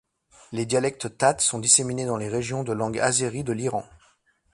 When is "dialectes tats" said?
0.65-1.37